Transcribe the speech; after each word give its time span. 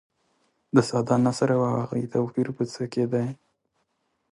د 0.75 0.77
ساده 0.89 1.15
نثر 1.25 1.49
او 1.57 1.63
هغوي 1.81 2.05
توپیر 2.13 2.47
په 2.57 2.63
څه 2.73 2.83
کې 2.93 3.03
دي. 3.13 3.27